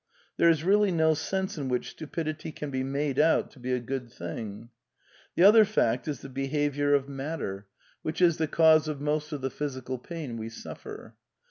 [0.37, 3.79] There is really no sense in which stupidity can be made out to be a
[3.79, 4.69] good thing.
[5.35, 7.67] The other fact is the behaviour of Matter,
[8.01, 10.49] which is PKAGMATISM AND HUMANISM 143 the cause of most of the physical pain we
[10.49, 11.15] suffer.